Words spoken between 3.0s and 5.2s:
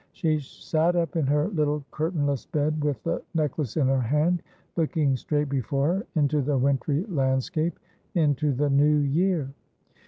the necklace in her hand, looking